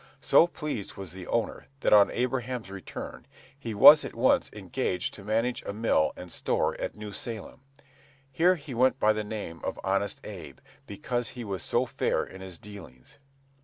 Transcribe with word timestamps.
So 0.19 0.47
pleased 0.47 0.95
was 0.95 1.11
the 1.11 1.27
owner, 1.27 1.67
that 1.81 1.93
on 1.93 2.09
Abraham's 2.09 2.71
return, 2.71 3.27
he 3.55 3.75
was 3.75 4.03
at 4.03 4.15
once 4.15 4.49
engaged 4.51 5.13
to 5.13 5.23
manage 5.23 5.61
a 5.61 5.73
mill 5.73 6.11
and 6.17 6.31
store 6.31 6.75
at 6.81 6.95
New 6.95 7.11
Salem. 7.13 7.61
Here 8.31 8.55
he 8.55 8.73
went 8.73 8.99
by 8.99 9.13
the 9.13 9.23
name 9.23 9.61
of 9.63 9.79
"Honest 9.83 10.19
Abe," 10.25 10.57
because 10.87 11.29
he 11.29 11.43
was 11.43 11.61
so 11.61 11.85
fair 11.85 12.23
in 12.23 12.41
his 12.41 12.57
dealings. 12.57 13.19